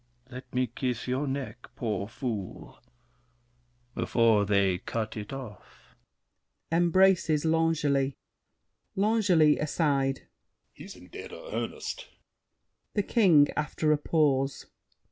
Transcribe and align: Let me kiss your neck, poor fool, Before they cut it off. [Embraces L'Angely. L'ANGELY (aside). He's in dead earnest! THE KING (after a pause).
Let 0.31 0.51
me 0.51 0.65
kiss 0.65 1.07
your 1.07 1.27
neck, 1.27 1.67
poor 1.75 2.07
fool, 2.07 2.79
Before 3.93 4.47
they 4.47 4.79
cut 4.79 5.15
it 5.15 5.31
off. 5.31 5.93
[Embraces 6.71 7.45
L'Angely. 7.45 8.15
L'ANGELY 8.95 9.59
(aside). 9.59 10.21
He's 10.73 10.95
in 10.95 11.09
dead 11.09 11.31
earnest! 11.31 12.07
THE 12.95 13.03
KING 13.03 13.49
(after 13.55 13.91
a 13.91 13.97
pause). 13.99 14.65